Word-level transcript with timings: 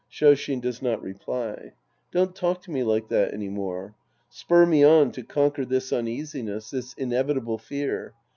(Sh5 0.11 0.35
SHiN 0.39 0.59
does 0.61 0.81
not 0.81 0.99
reply.) 1.03 1.73
Don't 2.11 2.35
talk 2.35 2.63
to 2.63 2.71
me 2.71 2.83
like 2.83 3.07
that 3.09 3.35
any 3.35 3.49
more. 3.49 3.93
Spur 4.29 4.65
me 4.65 4.83
on 4.83 5.11
to 5.11 5.21
conquer 5.21 5.63
this 5.63 5.93
uneasiness, 5.93 6.71
this 6.71 6.93
inevitable 6.95 7.59
fear. 7.59 8.15